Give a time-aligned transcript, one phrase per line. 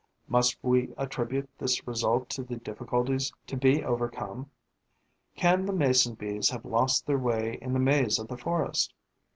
[0.27, 4.49] Must we attribute this result to the difficulties to be overcome?
[5.35, 8.95] Can the Mason bees have lost their way in the maze of the forest?